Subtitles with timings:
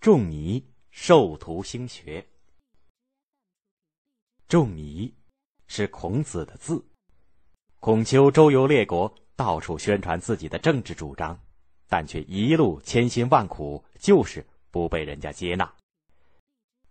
[0.00, 2.24] 仲尼授徒兴学。
[4.46, 5.12] 仲尼
[5.66, 6.86] 是孔子的字。
[7.80, 11.36] 孔丘周游列国，到处宣传自己的政治主张，
[11.88, 15.68] 但却一路千辛万苦，就是不被人家接纳。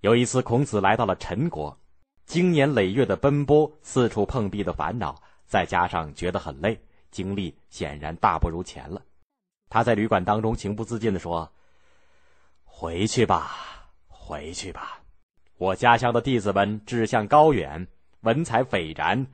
[0.00, 1.78] 有一次，孔子来到了陈国，
[2.24, 6.76] 经年累月的奔波，四处碰壁的烦恼，再加上觉得很累，
[7.12, 9.00] 精力显然大不如前了。
[9.68, 11.50] 他在旅馆当中情不自禁地说
[12.78, 13.56] ：“回去吧，
[14.06, 15.00] 回去吧，
[15.56, 17.88] 我家乡的弟子们志向高远，
[18.20, 19.26] 文采斐然。”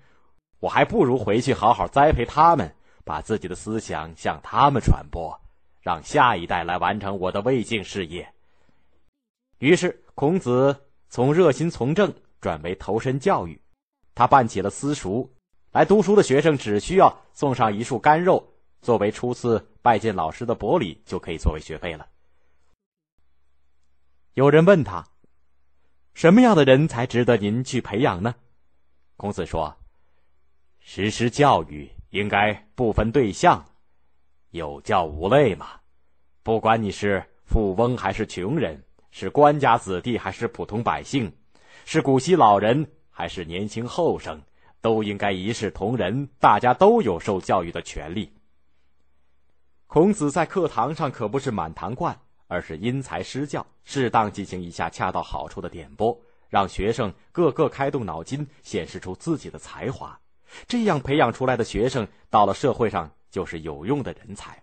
[0.60, 2.72] 我还不如回去好好栽培他们，
[3.04, 5.36] 把自己的思想向他们传播，
[5.80, 8.32] 让下一代来完成我的未竟事业。
[9.58, 10.76] 于是，孔子
[11.08, 13.60] 从热心从政转为投身教育，
[14.14, 15.28] 他办起了私塾，
[15.72, 22.06] 来读书的学生只需要送上一束干肉作为初次拜见老师的薄礼，就可以作为学费了。
[24.34, 25.06] 有人问他
[26.14, 28.34] ：“什么样的人才值得您去培养呢？”
[29.16, 29.76] 孔子说。
[30.84, 33.64] 实施教育应该不分对象，
[34.50, 35.78] 有教无类嘛。
[36.42, 41.32] 不管你是富翁还是穷人，是官家子弟还是普通百姓，
[41.84, 44.42] 是古稀老人还是年轻后生，
[44.80, 48.32] 都应该一视同仁，大家都有受教育的权利。
[49.86, 52.18] 孔子在课堂上可不是满堂灌，
[52.52, 56.14] 而是因材施教，适当进行一下恰到好处的点拨，
[56.50, 60.20] 让学生个个开动脑筋，显示出自己的才华。
[60.68, 64.62] 这样培养出来的学生，到了社会上就是有用的人才。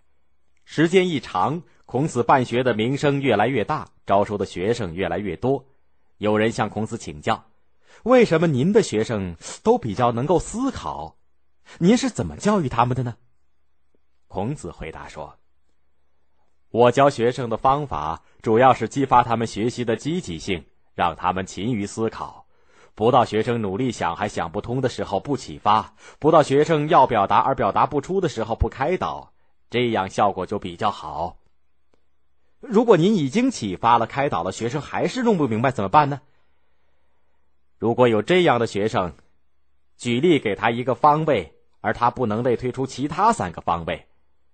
[0.65, 5.65] 时间一长，孔子办学的名声越来越大，招收的学生越来越多。
[6.19, 7.43] 有人向孔子请教
[8.05, 11.17] ：“为什么您的学生都比较能够思考？
[11.79, 13.15] 您是怎么教育他们的呢？”
[14.29, 15.39] 孔子回答说
[16.71, 22.45] ：“我教学生的方法，主要是激发他们学习的积极性，让他们勤于思考。”
[22.95, 29.31] 不到学生努力想还想不通的时候不启发，不到学生要表达而表达不出的时候不开导，
[29.69, 31.37] 这样效果就比较好。
[32.59, 36.19] 如果您已经启发了、开导了，学生还是弄不明白怎么办呢？
[37.77, 39.13] 如果有这样的学生，
[39.95, 44.07] 举例给他一个方位，而他不能类推出其他三个方位，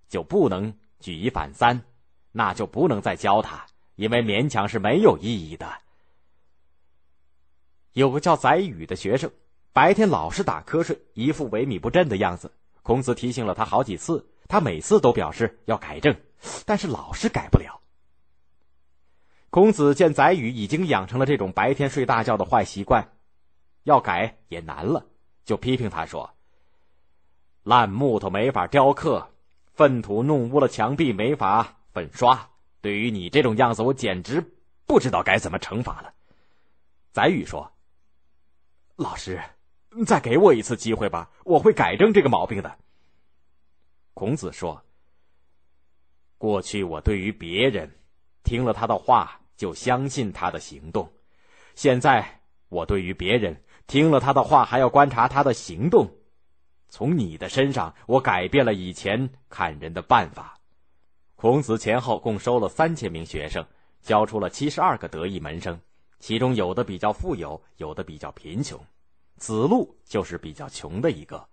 [0.08, 1.82] 就不能举一反三，
[2.38, 3.66] 那就不能再教他，
[3.96, 5.66] 因为勉强是没有意义的。
[7.94, 9.32] 有个叫宰予的学生，
[9.72, 12.52] 白天老是打瞌睡，一副萎靡不振的样子。
[12.84, 16.14] 孔子提醒了他好几次，他每次都表示要改正，
[16.66, 17.80] 但是老是改不了。
[19.50, 23.14] 孔子见宰予已经养成了这种白天睡大觉的坏习惯，
[23.84, 25.06] 要改也难了，
[25.46, 26.32] 就批评他说
[27.64, 29.30] ：“烂木头没法雕刻，
[29.74, 32.52] 粪土弄污了墙壁没法粉刷。
[32.82, 34.44] 对于你这种样子，我简直
[34.86, 36.14] 不知道该怎么惩罚了。”
[37.14, 37.72] 宰予说。
[38.98, 39.42] 老师，
[40.06, 42.78] 再给我一次机会吧，我会改正这个毛病的。
[44.14, 44.86] 孔子说
[46.38, 47.92] ：“过去我对于别人，
[48.44, 51.08] 听了他的话就相信他的行动；
[51.76, 52.40] 现在
[52.70, 56.16] 我对于别人，听了他的话还要观察他的行动。
[56.88, 60.55] 从你的身上，我改变了以前看人的办法。”
[61.36, 63.64] 孔子前后共收了三千名学生，
[64.02, 65.80] 教出了七十二个得意门生。
[66.20, 68.80] 其中有的比较富有，有的比较贫穷，
[69.38, 71.46] 子路就是比较穷的一个，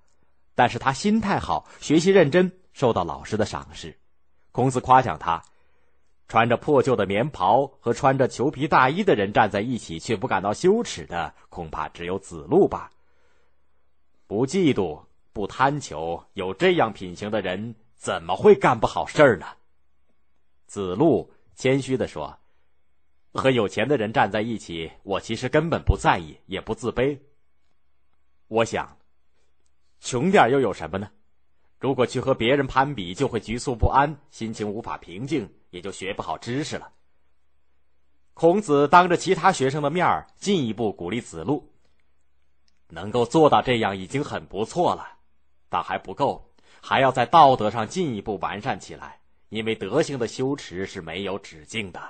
[0.54, 3.94] 但是他心态好，学习认真，受到老师的赏识。
[4.52, 5.42] 孔子夸奖他，
[6.28, 12.90] 穿着破旧的棉袍和穿着裘皮大衣的人站在一起却不感到羞耻的，恐怕只有子路吧。
[14.28, 19.46] 不嫉妒，不贪求，有这样品行的人，怎么会干不好事儿呢？
[20.72, 22.34] 子路谦虚的说。
[23.34, 27.18] 和有钱的人站在一起，我其实根本不在意，也不自卑。
[28.48, 28.96] 我想，
[30.00, 31.10] 穷点又有什么呢？
[31.78, 36.90] 如果去和别人攀比，就会局促不安，心情无法平静，也就学不好知识了。
[38.32, 41.70] 孔子当着其他学生的面儿，进一步鼓励子路：
[42.88, 45.18] 能够做到这样已经很不错了，
[45.68, 49.20] 但还不够，还要在道德上进一步完善起来，
[49.52, 52.00] 因为德行的修持是没有止境的。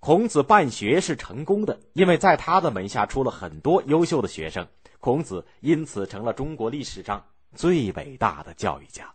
[0.00, 4.68] 孔子办学是成功的，因为在他的门下出了很多优秀的学生，
[5.00, 7.24] 孔子因此成了中国历史上
[7.54, 9.10] 最伟大的教育家。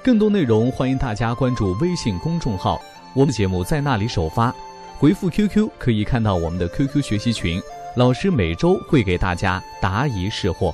[0.00, 2.80] 更多内容欢迎大家关注微信公众号，
[3.16, 4.54] 我们节目在那里首发。
[4.96, 7.60] 回复 QQ 可以看到我们的 QQ 学习群，
[7.96, 10.70] 老师每周会给大家答疑释惑。